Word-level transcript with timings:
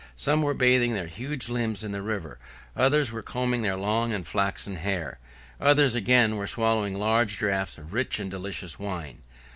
Some 0.15 0.41
were 0.41 0.55
bathing 0.55 0.95
their 0.95 1.05
huge 1.05 1.47
limbs 1.47 1.83
in 1.83 1.91
the 1.91 2.01
river; 2.01 2.39
others 2.75 3.11
were 3.11 3.21
combing 3.21 3.61
their 3.61 3.75
long 3.75 4.11
and 4.13 4.25
flaxen 4.25 4.77
hair; 4.77 5.19
others 5.59 5.93
again 5.93 6.37
were 6.37 6.47
swallowing 6.47 6.97
large 6.97 7.37
draughts 7.37 7.77
of 7.77 7.93
rich 7.93 8.17
and 8.19 8.31
delicious 8.31 8.79
wine. 8.79 9.19